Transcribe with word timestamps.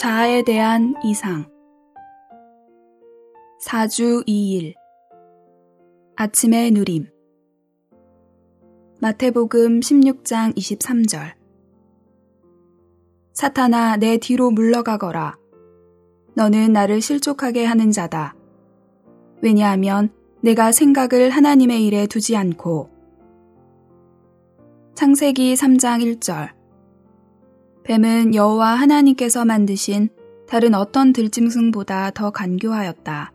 자아에 0.00 0.44
대한 0.44 0.94
이상. 1.04 1.44
4주 3.66 4.26
2일. 4.26 4.72
아침의 6.16 6.70
누림. 6.70 7.06
마태복음 9.02 9.80
16장 9.80 10.56
23절. 10.56 11.34
사탄아 13.34 13.98
내 13.98 14.16
뒤로 14.16 14.50
물러가거라. 14.50 15.36
너는 16.34 16.72
나를 16.72 17.02
실족하게 17.02 17.66
하는 17.66 17.92
자다. 17.92 18.34
왜냐하면 19.42 20.08
내가 20.40 20.72
생각을 20.72 21.28
하나님의 21.28 21.84
일에 21.84 22.06
두지 22.06 22.38
않고. 22.38 22.88
창세기 24.94 25.56
3장 25.56 26.02
1절 26.02 26.59
뱀은 27.84 28.34
여호와 28.34 28.74
하나님께서 28.74 29.44
만드신 29.44 30.10
다른 30.46 30.74
어떤 30.74 31.12
들짐승보다 31.12 32.10
더 32.10 32.30
간교하였다. 32.30 33.32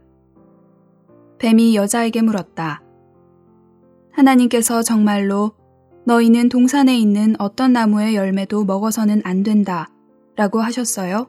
뱀이 1.40 1.76
여자에게 1.76 2.22
물었다. 2.22 2.82
하나님께서 4.12 4.84
정말로 4.84 5.54
너희는 6.06 6.50
동산에 6.50 6.98
있는 6.98 7.36
어떤 7.40 7.74
나무의 7.74 8.16
열매도 8.16 8.64
먹어서는 8.64 9.22
안 9.24 9.44
된다. 9.44 9.90
라고 10.36 10.60
하셨어요? 10.60 11.28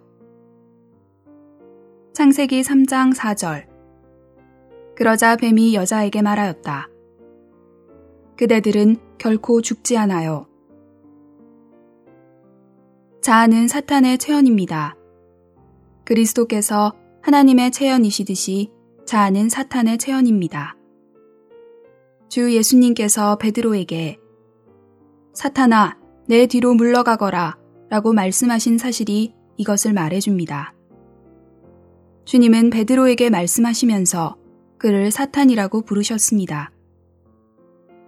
창세기 2.12 2.62
3장 2.62 3.15
4절. 3.15 3.66
그러자 4.96 5.37
뱀이 5.37 5.74
여자에게 5.74 6.23
말하였다. 6.23 6.88
그대들은 8.37 8.96
결코 9.19 9.60
죽지 9.60 9.96
않아요. 9.96 10.46
자아는 13.27 13.66
사탄의 13.66 14.19
체현입니다. 14.19 14.95
그리스도께서 16.05 16.93
하나님의 17.23 17.73
체현이시듯이 17.73 18.71
자아는 19.05 19.49
사탄의 19.49 19.99
체현입니다. 19.99 20.77
주 22.29 22.54
예수님께서 22.54 23.35
베드로에게 23.38 24.21
사탄아, 25.35 25.99
내 26.29 26.47
뒤로 26.47 26.74
물러가거라 26.74 27.59
라고 27.91 28.13
말씀하신 28.13 28.79
사실이 28.79 29.35
이것을 29.57 29.93
말해줍니다. 29.93 30.73
주님은 32.27 32.71
베드로에게 32.71 33.30
말씀하시면서 33.30 34.37
그를 34.79 35.10
사탄이라고 35.10 35.82
부르셨습니다. 35.82 36.71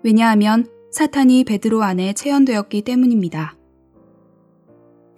왜냐하면 0.04 0.68
사탄이 0.92 1.42
베드로 1.42 1.82
안에 1.82 2.12
체현되었기 2.12 2.82
때문입니다. 2.82 3.57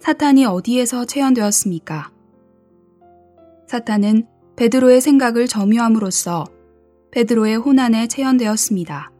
사탄이 0.01 0.45
어디에서 0.45 1.05
체현되었습니까? 1.05 2.11
사탄은 3.67 4.25
베드로의 4.55 4.99
생각을 4.99 5.47
점유함으로써 5.47 6.45
베드로의 7.11 7.57
혼안에 7.57 8.07
체현되었습니다. 8.07 9.11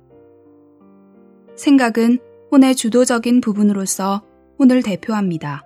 생각은 1.55 2.17
혼의 2.51 2.73
주도적인 2.73 3.41
부분으로서 3.41 4.25
혼을 4.57 4.81
대표합니다. 4.81 5.63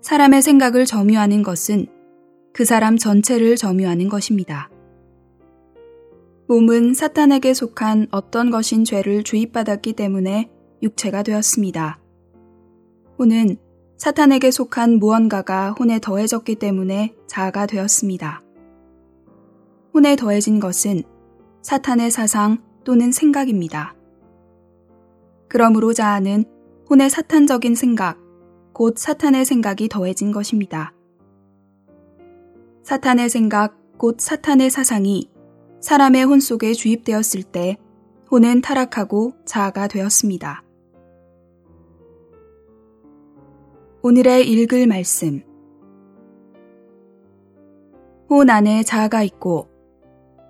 사람의 0.00 0.42
생각을 0.42 0.84
점유하는 0.84 1.44
것은 1.44 1.86
그 2.52 2.64
사람 2.64 2.96
전체를 2.96 3.54
점유하는 3.54 4.08
것입니다. 4.08 4.68
몸은 6.48 6.94
사탄에게 6.94 7.54
속한 7.54 8.08
어떤 8.10 8.50
것인 8.50 8.84
죄를 8.84 9.22
주입받았기 9.22 9.92
때문에 9.92 10.50
육체가 10.82 11.22
되었습니다. 11.22 12.01
혼은 13.22 13.56
사탄에게 13.98 14.50
속한 14.50 14.98
무언가가 14.98 15.70
혼에 15.70 16.00
더해졌기 16.00 16.56
때문에 16.56 17.14
자아가 17.28 17.66
되었습니다. 17.66 18.42
혼에 19.94 20.16
더해진 20.16 20.58
것은 20.58 21.04
사탄의 21.62 22.10
사상 22.10 22.58
또는 22.82 23.12
생각입니다. 23.12 23.94
그러므로 25.48 25.92
자아는 25.92 26.46
혼의 26.90 27.10
사탄적인 27.10 27.76
생각, 27.76 28.18
곧 28.72 28.98
사탄의 28.98 29.44
생각이 29.44 29.88
더해진 29.88 30.32
것입니다. 30.32 30.92
사탄의 32.82 33.30
생각, 33.30 33.78
곧 33.98 34.16
사탄의 34.18 34.68
사상이 34.68 35.30
사람의 35.80 36.24
혼 36.24 36.40
속에 36.40 36.72
주입되었을 36.72 37.44
때 37.44 37.76
혼은 38.32 38.62
타락하고 38.62 39.34
자아가 39.44 39.86
되었습니다. 39.86 40.64
오늘의 44.04 44.50
읽을 44.50 44.88
말씀. 44.88 45.42
혼 48.28 48.50
안에 48.50 48.82
자아가 48.82 49.22
있고, 49.22 49.68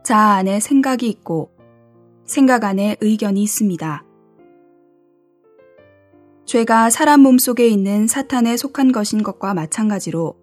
자아 0.05 0.37
안에 0.37 0.59
생각이 0.59 1.07
있고, 1.07 1.51
생각 2.25 2.65
안에 2.65 2.97
의견이 3.03 3.43
있습니다. 3.43 4.07
죄가 6.47 6.89
사람 6.89 7.21
몸 7.21 7.37
속에 7.37 7.69
있는 7.69 8.07
사탄에 8.07 8.57
속한 8.57 8.91
것인 8.91 9.23
것과 9.23 9.53
마찬가지로, 9.53 10.35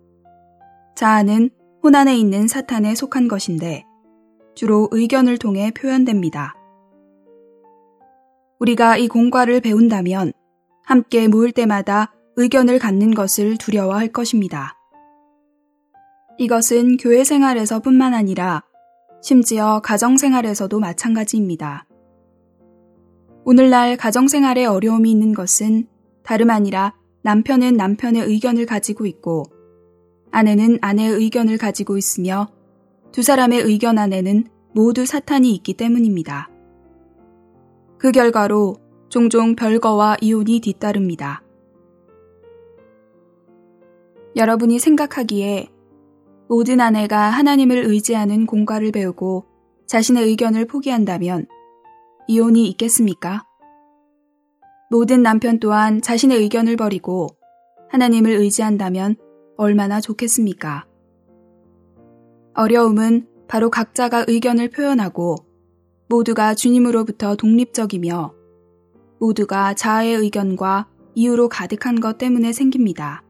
자아는 0.95 1.49
혼 1.81 1.95
안에 1.95 2.15
있는 2.15 2.47
사탄에 2.47 2.93
속한 2.93 3.27
것인데, 3.27 3.85
주로 4.53 4.87
의견을 4.91 5.39
통해 5.39 5.71
표현됩니다. 5.71 6.53
우리가 8.59 8.97
이 8.97 9.07
공과를 9.07 9.61
배운다면, 9.61 10.31
함께 10.85 11.27
모일 11.27 11.53
때마다 11.53 12.13
의견을 12.41 12.79
갖는 12.79 13.13
것을 13.13 13.57
두려워할 13.57 14.07
것입니다. 14.07 14.77
이것은 16.37 16.95
교회 16.95 17.25
생활에서 17.25 17.81
뿐만 17.81 18.13
아니라 18.13 18.63
심지어 19.21 19.81
가정 19.83 20.15
생활에서도 20.15 20.79
마찬가지입니다. 20.79 21.85
오늘날 23.43 23.97
가정 23.97 24.29
생활에 24.29 24.63
어려움이 24.63 25.11
있는 25.11 25.33
것은 25.33 25.87
다름 26.23 26.49
아니라 26.49 26.95
남편은 27.23 27.73
남편의 27.73 28.21
의견을 28.21 28.65
가지고 28.65 29.05
있고 29.05 29.43
아내는 30.31 30.79
아내의 30.79 31.15
의견을 31.15 31.57
가지고 31.57 31.97
있으며 31.97 32.47
두 33.11 33.21
사람의 33.21 33.63
의견 33.63 33.97
안에는 33.97 34.45
모두 34.73 35.05
사탄이 35.05 35.53
있기 35.55 35.73
때문입니다. 35.73 36.49
그 37.97 38.13
결과로 38.13 38.77
종종 39.09 39.57
별거와 39.57 40.15
이혼이 40.21 40.61
뒤따릅니다. 40.61 41.43
여러분이 44.35 44.79
생각하기에 44.79 45.69
모든 46.47 46.81
아내가 46.81 47.29
하나님을 47.29 47.77
의지하는 47.85 48.45
공과를 48.45 48.91
배우고 48.91 49.45
자신의 49.87 50.25
의견을 50.25 50.65
포기한다면 50.65 51.47
이혼이 52.27 52.67
있겠습니까? 52.69 53.43
모든 54.91 55.23
남편 55.23 55.59
또한 55.59 56.01
자신의 56.01 56.37
의견을 56.39 56.75
버리고 56.75 57.27
하나님을 57.89 58.31
의지한다면 58.31 59.15
얼마나 59.57 59.99
좋겠습니까? 59.99 60.85
어려움은 62.53 63.27
바로 63.47 63.69
각자가 63.69 64.25
의견을 64.27 64.69
표현하고 64.69 65.35
모두가 66.07 66.55
주님으로부터 66.55 67.35
독립적이며 67.35 68.33
모두가 69.19 69.73
자아의 69.73 70.15
의견과 70.15 70.87
이유로 71.15 71.49
가득한 71.49 71.99
것 71.99 72.17
때문에 72.17 72.53
생깁니다. 72.53 73.23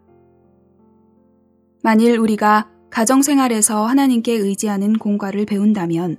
만일 1.81 2.17
우리가 2.17 2.69
가정생활에서 2.89 3.85
하나님께 3.85 4.33
의지하는 4.33 4.93
공과를 4.93 5.45
배운다면 5.45 6.17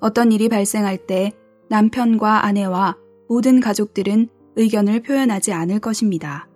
어떤 0.00 0.32
일이 0.32 0.48
발생할 0.48 1.06
때 1.06 1.32
남편과 1.68 2.44
아내와 2.44 2.96
모든 3.28 3.60
가족들은 3.60 4.28
의견을 4.56 5.02
표현하지 5.02 5.52
않을 5.52 5.78
것입니다. 5.78 6.48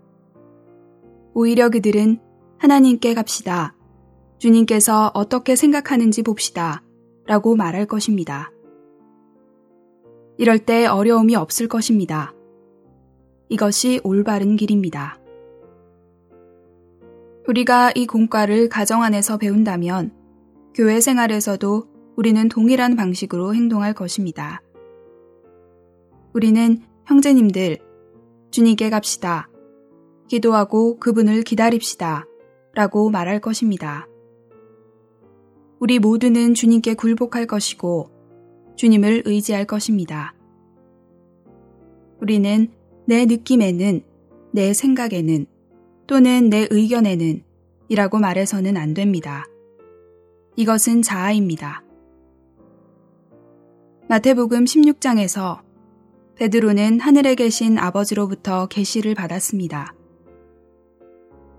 오히려 1.34 1.69
그들은 1.69 2.19
하나님께 2.58 3.14
갑시다. 3.14 3.75
주님께서 4.38 5.12
어떻게 5.14 5.54
생각하는지 5.54 6.22
봅시다. 6.22 6.82
라고 7.26 7.54
말할 7.54 7.87
것입니다. 7.87 8.50
이럴 10.37 10.58
때 10.58 10.87
어려움이 10.87 11.37
없을 11.37 11.69
것입니다. 11.69 12.34
이것이 13.48 14.00
올바른 14.02 14.56
길입니다. 14.56 15.19
우리가 17.46 17.93
이 17.94 18.06
공과를 18.06 18.69
가정 18.70 19.02
안에서 19.02 19.37
배운다면 19.37 20.12
교회 20.75 21.00
생활에서도 21.00 21.85
우리는 22.17 22.49
동일한 22.49 22.96
방식으로 22.96 23.55
행동할 23.55 23.93
것입니다. 23.93 24.62
우리는 26.32 26.81
형제님들, 27.06 27.79
주님께 28.50 28.88
갑시다. 28.88 29.49
기도하고 30.29 30.99
그분을 30.99 31.43
기다립시다. 31.43 32.25
라고 32.73 33.11
말할 33.11 33.41
것입니다. 33.41 34.08
우리 35.79 35.99
모두는 35.99 36.55
주님께 36.55 36.94
굴복할 36.94 37.47
것이고 37.47 38.11
주님을 38.76 39.23
의지할 39.26 39.64
것입니다. 39.67 40.35
우리는 42.20 42.69
내 43.06 43.26
느낌에는, 43.26 44.02
내 44.52 44.73
생각에는 44.73 45.47
또는 46.06 46.50
내 46.50 46.66
의견에는 46.70 47.42
이라고 47.88 48.18
말해서는 48.18 48.76
안 48.76 48.94
됩니다. 48.94 49.46
이것은 50.56 51.02
자아입니다. 51.02 51.82
마태복음 54.08 54.64
16장에서 54.64 55.62
베드로는 56.36 57.00
하늘에 57.00 57.34
계신 57.34 57.78
아버지로부터 57.78 58.66
계시를 58.66 59.14
받았습니다. 59.14 59.94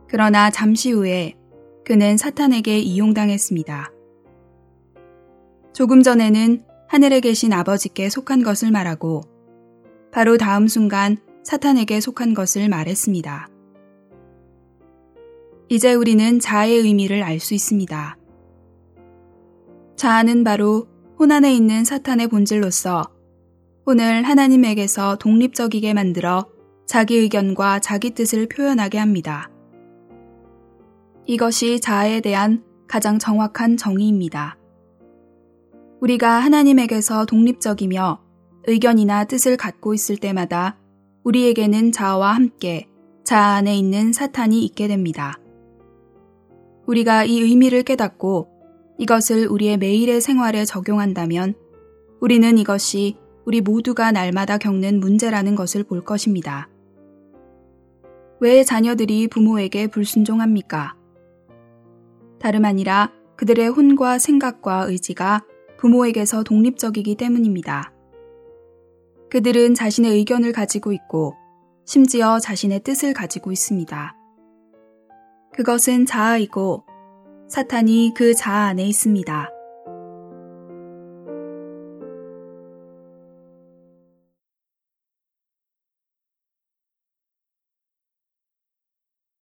그러나 0.07 0.51
잠시 0.51 0.91
후에 0.91 1.33
그는 1.83 2.17
사탄에게 2.17 2.79
이용당했습니다. 2.79 3.91
조금 5.73 6.03
전에는 6.03 6.63
하늘에 6.87 7.19
계신 7.19 7.51
아버지께 7.51 8.09
속한 8.09 8.43
것을 8.43 8.71
말하고 8.71 9.21
바로 10.11 10.37
다음 10.37 10.67
순간 10.67 11.17
사탄에게 11.43 11.99
속한 11.99 12.33
것을 12.33 12.69
말했습니다. 12.69 13.54
이제 15.67 15.93
우리는 15.95 16.39
자아의 16.39 16.79
의미를 16.79 17.23
알 17.23 17.39
수 17.39 17.53
있습니다. 17.53 18.17
자아는 19.95 20.43
바로 20.43 20.87
혼 21.17 21.31
안에 21.31 21.53
있는 21.55 21.83
사탄의 21.83 22.27
본질로서 22.27 23.03
혼을 23.87 24.23
하나님에게서 24.23 25.17
독립적이게 25.17 25.93
만들어 25.93 26.45
자기 26.85 27.17
의견과 27.17 27.79
자기 27.79 28.11
뜻을 28.11 28.47
표현하게 28.47 28.99
합니다. 28.99 29.49
이것이 31.25 31.79
자아에 31.79 32.21
대한 32.21 32.63
가장 32.87 33.17
정확한 33.17 33.77
정의입니다. 33.77 34.57
우리가 35.99 36.29
하나님에게서 36.29 37.25
독립적이며 37.25 38.19
의견이나 38.67 39.25
뜻을 39.25 39.57
갖고 39.57 39.95
있을 39.95 40.17
때마다 40.17 40.77
우리에게는 41.23 41.91
자아와 41.91 42.33
함께 42.33 42.87
자아 43.23 43.55
안에 43.55 43.75
있는 43.75 44.13
사탄이 44.13 44.63
있게 44.65 44.87
됩니다. 44.87 45.39
우리가 46.87 47.25
이 47.25 47.39
의미를 47.39 47.83
깨닫고 47.83 48.47
이것을 48.97 49.47
우리의 49.47 49.77
매일의 49.77 50.21
생활에 50.21 50.65
적용한다면 50.65 51.55
우리는 52.21 52.57
이것이 52.57 53.17
우리 53.45 53.61
모두가 53.61 54.11
날마다 54.11 54.57
겪는 54.57 54.99
문제라는 54.99 55.55
것을 55.55 55.83
볼 55.83 56.03
것입니다. 56.03 56.69
왜 58.39 58.63
자녀들이 58.63 59.27
부모에게 59.27 59.87
불순종합니까? 59.87 60.95
다름 62.39 62.65
아니라 62.65 63.11
그들의 63.35 63.67
혼과 63.69 64.17
생각과 64.17 64.85
의지가 64.85 65.45
부모에게서 65.77 66.43
독립적이기 66.43 67.15
때문입니다. 67.15 67.91
그들은 69.29 69.73
자신의 69.73 70.11
의견을 70.11 70.51
가지고 70.51 70.93
있고 70.93 71.35
심지어 71.85 72.39
자신의 72.39 72.81
뜻을 72.81 73.13
가지고 73.13 73.51
있습니다. 73.51 74.15
그것은 75.55 76.05
자아이고 76.05 76.83
사탄이 77.47 78.13
그 78.13 78.33
자아 78.33 78.67
안에 78.67 78.83
있습니다. 78.85 79.54